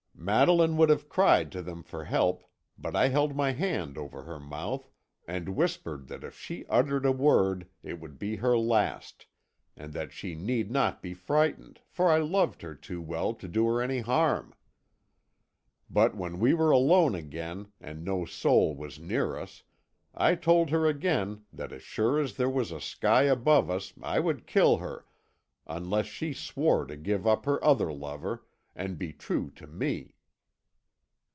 [0.23, 2.43] "Madeline would have cried to them for help,
[2.77, 4.87] but I held my hand over her mouth,
[5.27, 9.25] and whispered that if she uttered a word it would be her last,
[9.75, 13.65] and that she need not be frightened, for I loved her too well to do
[13.65, 14.53] her any harm.
[15.89, 19.63] "But when we were alone again, and no soul was near us,
[20.13, 24.19] I told her again that as sure as there was a sky above us I
[24.19, 25.03] would kill her,
[25.65, 30.15] unless she swore to give up her other lover, and be true to me.